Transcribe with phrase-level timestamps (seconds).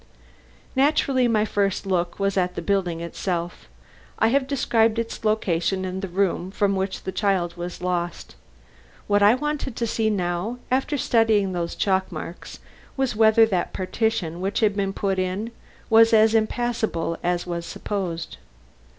[0.75, 3.69] Naturally, my first look was at the building itself.
[4.17, 8.33] I have described its location and the room from which the child was lost.
[9.05, 12.57] What I wanted to see now, after studying those chalk marks,
[12.97, 15.51] was whether that partition which had been put in,
[15.87, 18.37] was as impassable as was supposed.